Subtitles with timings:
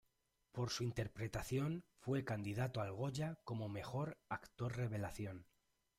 [0.51, 5.45] Por su interpretación fue candidato al Goya como mejor actor revelación.